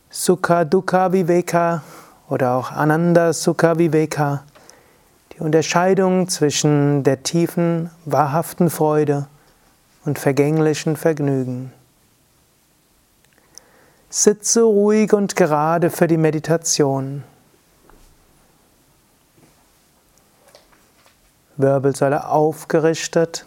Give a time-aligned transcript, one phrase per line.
[0.10, 1.84] Sukha Dukkha Viveka
[2.28, 4.44] oder auch Ananda Sukha Viveka,
[5.32, 9.28] die Unterscheidung zwischen der tiefen, wahrhaften Freude
[10.04, 11.72] und vergänglichen Vergnügen.
[14.10, 17.24] Sitze ruhig und gerade für die Meditation.
[21.58, 23.46] Wirbelsäule aufgerichtet,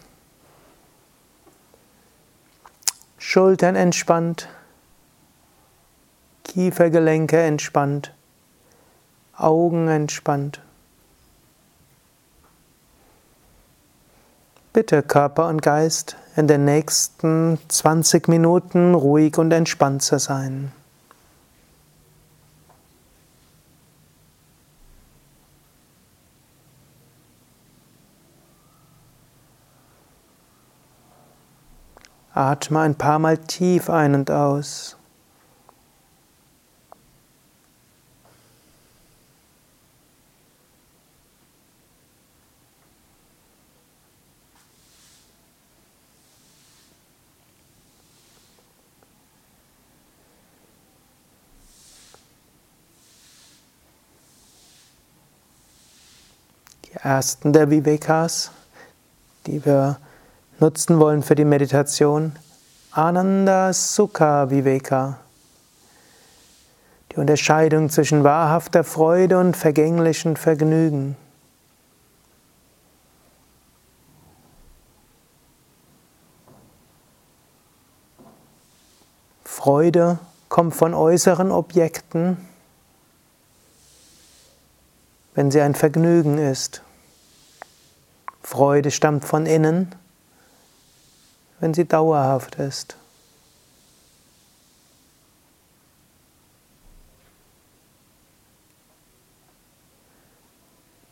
[3.16, 4.48] Schultern entspannt,
[6.44, 8.12] Kiefergelenke entspannt,
[9.36, 10.60] Augen entspannt.
[14.72, 20.70] Bitte Körper und Geist in den nächsten 20 Minuten ruhig und entspannt zu sein.
[32.32, 34.99] Atme ein paar Mal tief ein und aus.
[57.02, 58.50] Ersten der Vivekas,
[59.46, 59.98] die wir
[60.58, 62.32] nutzen wollen für die Meditation.
[62.92, 65.18] Ananda Sukha Viveka.
[67.12, 71.16] Die Unterscheidung zwischen wahrhafter Freude und vergänglichen Vergnügen.
[79.44, 82.36] Freude kommt von äußeren Objekten
[85.34, 86.82] wenn sie ein Vergnügen ist.
[88.50, 89.94] Freude stammt von innen,
[91.60, 92.96] wenn sie dauerhaft ist.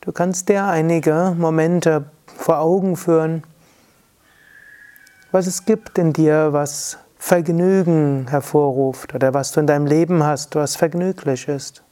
[0.00, 3.44] Du kannst dir einige Momente vor Augen führen,
[5.31, 10.56] was es gibt in dir, was Vergnügen hervorruft oder was du in deinem Leben hast,
[10.56, 11.84] was vergnüglich ist.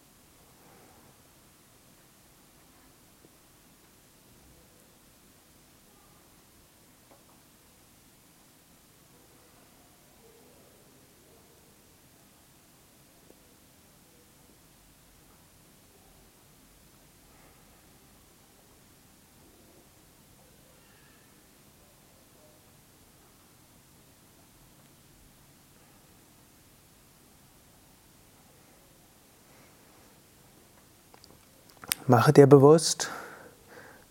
[32.09, 33.11] Mache dir bewusst,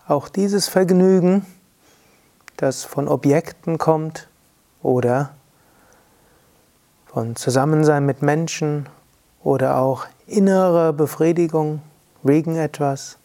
[0.06, 1.46] auch dieses Vergnügen,
[2.58, 4.28] das von Objekten kommt
[4.82, 5.30] oder
[7.06, 8.90] von Zusammensein mit Menschen
[9.46, 11.82] oder auch innere Befriedigung
[12.22, 13.18] wegen etwas,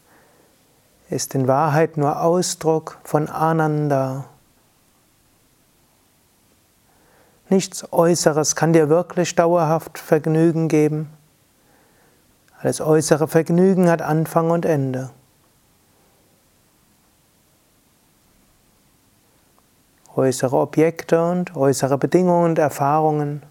[1.08, 4.26] ist in Wahrheit nur Ausdruck von Ananda.
[7.48, 11.10] Nichts Äußeres kann dir wirklich dauerhaft Vergnügen geben.
[12.62, 15.10] Alles äußere Vergnügen hat Anfang und Ende.
[20.14, 23.42] Äußere Objekte und äußere Bedingungen und Erfahrungen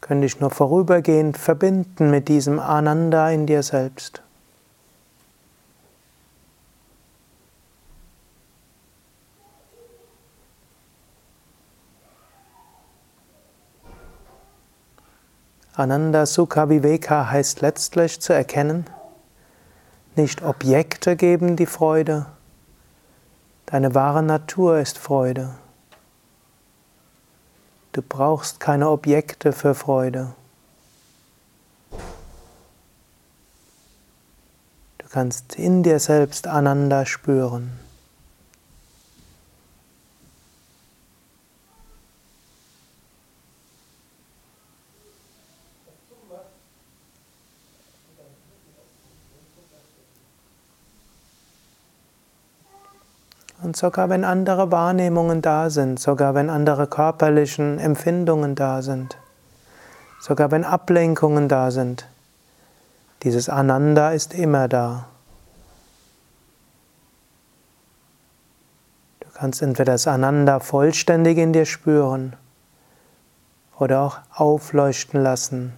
[0.00, 4.22] können dich nur vorübergehend verbinden mit diesem Ananda in dir selbst.
[15.78, 18.86] Ananda Sukha Viveka heißt letztlich zu erkennen,
[20.14, 22.24] nicht Objekte geben die Freude,
[23.66, 25.50] deine wahre Natur ist Freude.
[27.92, 30.32] Du brauchst keine Objekte für Freude.
[34.96, 37.85] Du kannst in dir selbst Ananda spüren.
[53.66, 59.18] Und sogar wenn andere Wahrnehmungen da sind, sogar wenn andere körperlichen Empfindungen da sind,
[60.20, 62.06] sogar wenn Ablenkungen da sind,
[63.24, 65.06] dieses Ananda ist immer da.
[69.18, 72.36] Du kannst entweder das Ananda vollständig in dir spüren
[73.80, 75.72] oder auch aufleuchten lassen.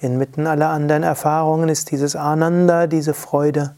[0.00, 3.74] Inmitten aller anderen Erfahrungen ist dieses Ananda, diese Freude,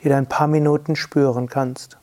[0.00, 1.96] die du ein paar Minuten spüren kannst.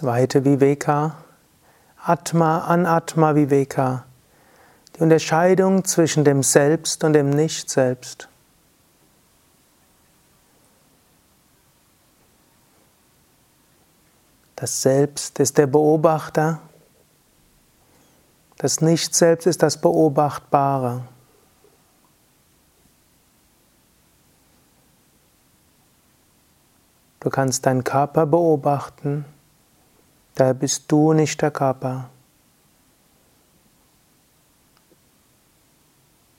[0.00, 1.16] Zweite Viveka,
[2.04, 4.04] Atma Anatma Viveka,
[4.94, 8.28] die Unterscheidung zwischen dem Selbst und dem Nicht-Selbst.
[14.54, 16.60] Das Selbst ist der Beobachter,
[18.58, 21.02] das Nicht-Selbst ist das Beobachtbare.
[27.18, 29.24] Du kannst deinen Körper beobachten.
[30.38, 32.10] Daher bist du nicht der Körper.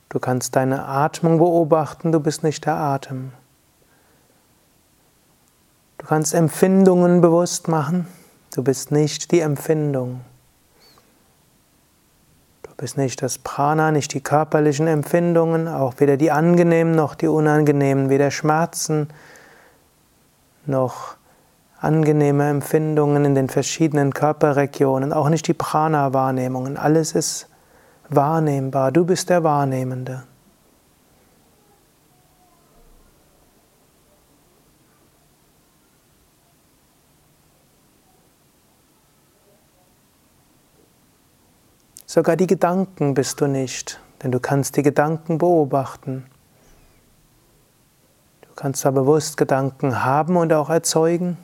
[0.08, 3.34] Du kannst deine Atmung beobachten, du bist nicht der Atem.
[5.98, 8.08] Du kannst Empfindungen bewusst machen,
[8.56, 10.22] du bist nicht die Empfindung.
[12.64, 17.28] Du bist nicht das Prana, nicht die körperlichen Empfindungen, auch weder die angenehmen noch die
[17.28, 19.10] unangenehmen, weder Schmerzen
[20.66, 21.19] noch
[21.82, 26.78] angenehme Empfindungen in den verschiedenen Körperregionen, auch nicht die Prana-Wahrnehmungen.
[26.78, 27.48] Alles ist
[28.10, 28.92] wahrnehmbar.
[28.92, 30.24] Du bist der Wahrnehmende.
[42.06, 46.26] Sogar die Gedanken bist du nicht, denn du kannst die Gedanken beobachten.
[48.42, 51.38] Du kannst zwar bewusst Gedanken haben und auch erzeugen,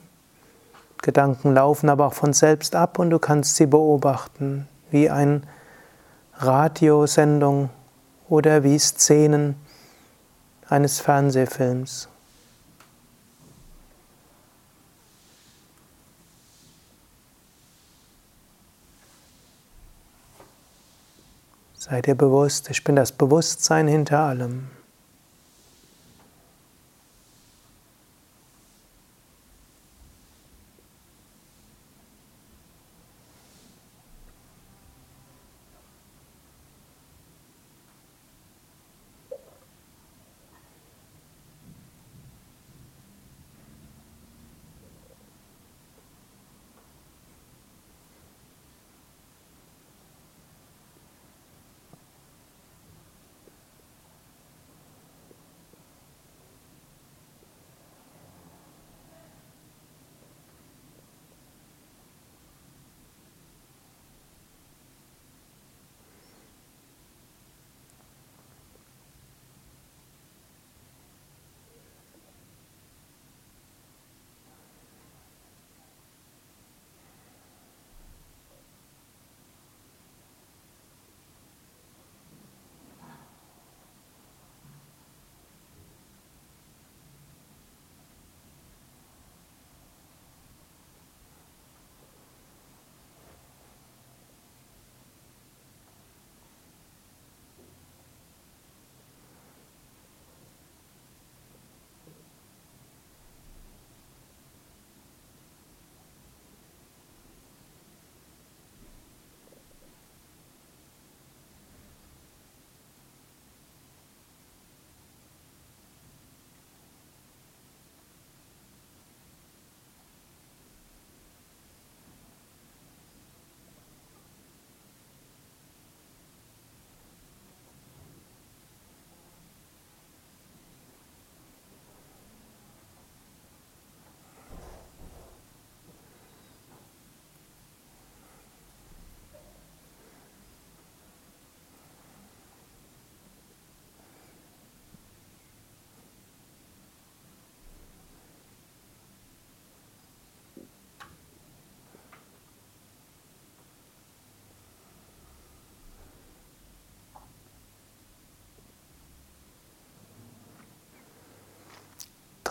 [1.06, 5.42] Gedanken laufen aber auch von selbst ab und du kannst sie beobachten, wie eine
[6.34, 7.70] Radiosendung
[8.28, 9.54] oder wie Szenen
[10.68, 12.08] eines Fernsehfilms.
[21.76, 24.75] Sei dir bewusst, ich bin das Bewusstsein hinter allem.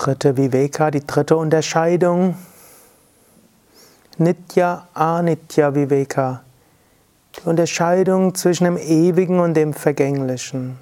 [0.06, 2.36] Dritte Viveka, die dritte Unterscheidung.
[4.18, 6.42] Nitya Anitya Viveka.
[7.36, 10.78] Die Unterscheidung zwischen dem Ewigen und dem Vergänglichen.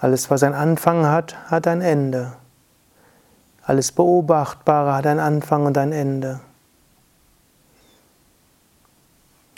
[0.00, 2.32] Alles, was einen Anfang hat, hat ein Ende.
[3.62, 6.40] Alles Beobachtbare hat einen Anfang und ein Ende.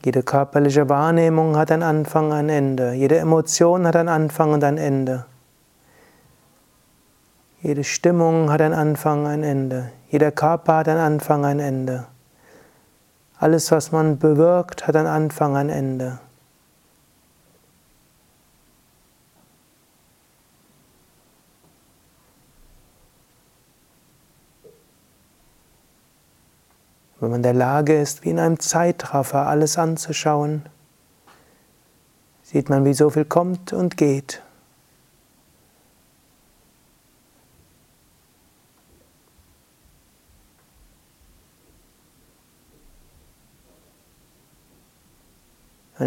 [0.04, 2.92] Jede körperliche Wahrnehmung hat einen Anfang, ein Ende.
[2.92, 5.24] Jede Emotion hat einen Anfang und ein Ende.
[7.66, 9.90] Jede Stimmung hat einen Anfang, ein Ende.
[10.08, 12.06] Jeder Körper hat einen Anfang, ein Ende.
[13.40, 16.20] Alles, was man bewirkt, hat einen Anfang, ein Ende.
[27.18, 30.62] Wenn man in der Lage ist, wie in einem Zeitraffer alles anzuschauen,
[32.44, 34.40] sieht man, wie so viel kommt und geht.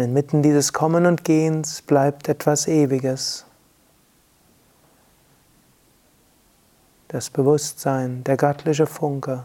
[0.00, 3.44] Und inmitten dieses Kommen und Gehens bleibt etwas Ewiges.
[7.08, 9.44] Das Bewusstsein, der göttliche Funke.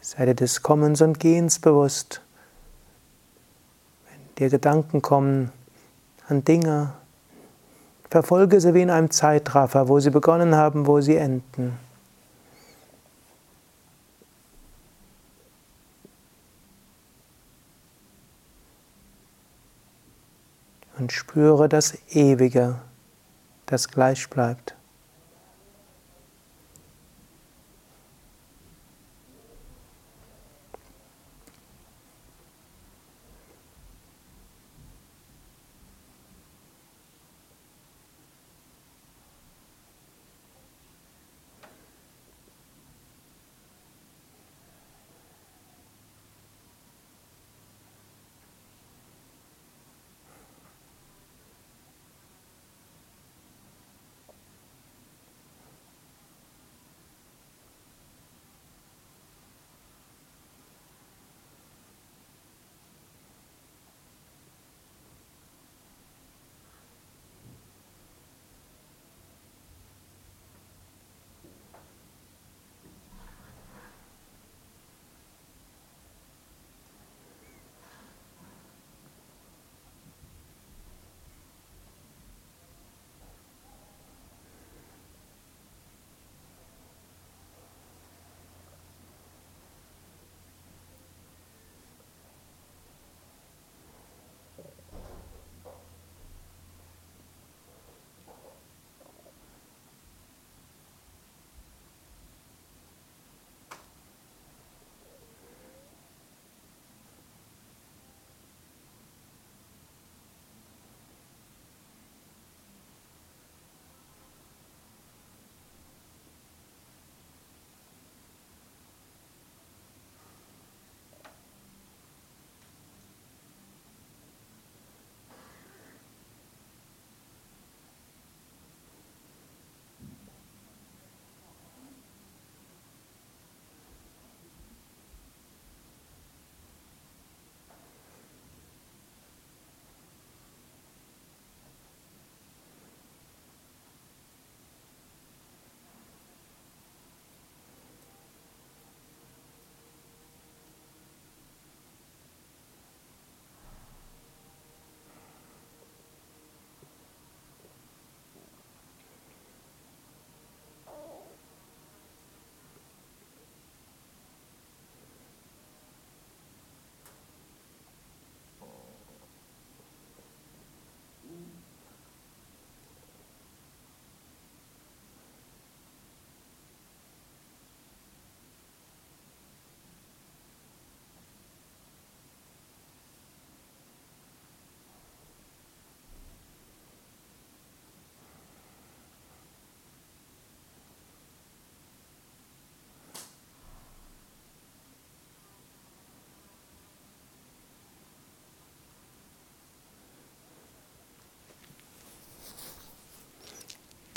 [0.00, 2.20] Sei dir des Kommens und Gehens bewusst.
[4.08, 5.50] Wenn dir Gedanken kommen
[6.28, 6.92] an Dinge,
[8.10, 11.76] verfolge sie wie in einem Zeitraffer, wo sie begonnen haben, wo sie enden.
[20.98, 22.80] Und spüre das Ewige,
[23.66, 24.73] das gleich bleibt.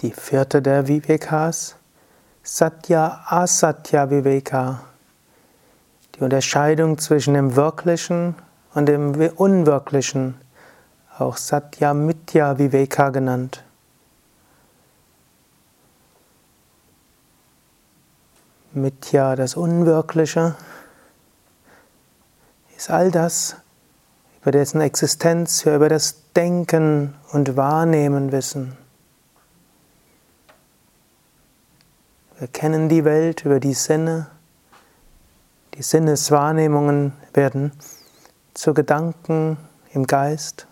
[0.02, 1.76] Die vierte der Vivekas,
[2.44, 4.82] Satya Asatya Viveka.
[6.14, 8.36] Die Unterscheidung zwischen dem Wirklichen
[8.76, 10.36] und dem Unwirklichen,
[11.18, 13.64] auch Satya Mitya Viveka genannt.
[18.74, 20.56] Mitya, das Unwirkliche,
[22.78, 23.56] ist all das,
[24.44, 28.78] über dessen Existenz wir über das Denken und Wahrnehmen wissen.
[32.40, 34.28] Wir kennen die Welt über die Sinne.
[35.74, 37.72] Die Sinneswahrnehmungen werden
[38.54, 39.58] zu Gedanken
[39.92, 40.68] im Geist.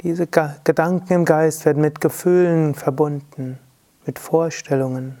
[0.00, 3.58] Diese Gedanken im Geist werden mit Gefühlen verbunden,
[4.06, 5.20] mit Vorstellungen.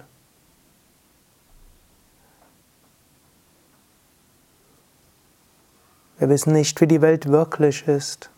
[6.18, 8.30] Wir wissen nicht, wie die Welt wirklich ist.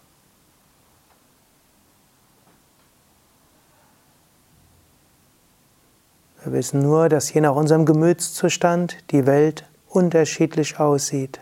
[6.49, 11.41] Wir wissen nur, dass je nach unserem Gemütszustand die Welt unterschiedlich aussieht.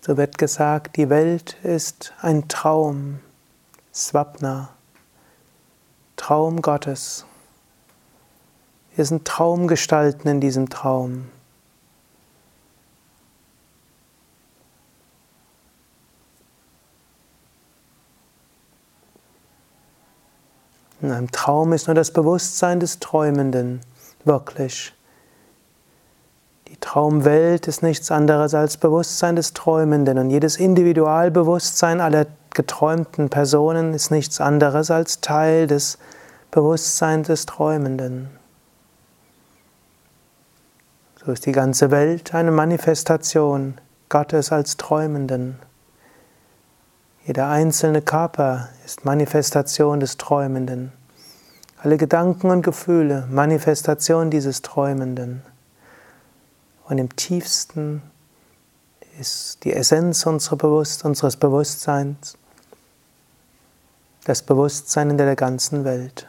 [0.00, 3.20] So wird gesagt, die Welt ist ein Traum,
[3.98, 4.68] Swapna,
[6.16, 7.24] Traum Gottes.
[8.94, 11.28] Wir sind Traumgestalten in diesem Traum.
[21.00, 23.80] In einem Traum ist nur das Bewusstsein des Träumenden
[24.24, 24.94] wirklich.
[26.68, 33.94] Die Traumwelt ist nichts anderes als Bewusstsein des Träumenden und jedes Individualbewusstsein aller geträumten Personen
[33.94, 35.98] ist nichts anderes als Teil des
[36.50, 38.30] Bewusstseins des Träumenden.
[41.24, 43.74] So ist die ganze Welt eine Manifestation
[44.08, 45.58] Gottes als Träumenden.
[47.26, 50.92] Jeder einzelne Körper ist Manifestation des Träumenden.
[51.82, 55.42] Alle Gedanken und Gefühle Manifestation dieses Träumenden.
[56.84, 58.02] Und im tiefsten
[59.18, 62.36] ist die Essenz unseres Bewusstseins,
[64.24, 66.28] das Bewusstsein in der ganzen Welt.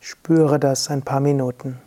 [0.00, 1.78] Spüre das ein paar Minuten.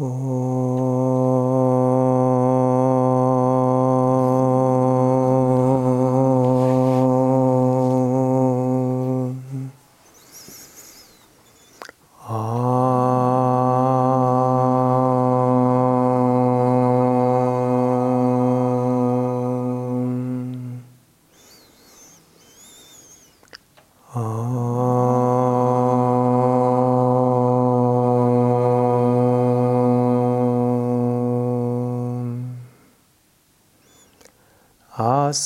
[0.00, 0.37] Oh.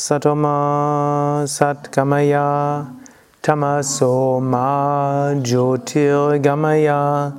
[0.03, 2.91] Satoma Satgamaya
[3.41, 7.33] Tamaso Ma Jyotirgamaya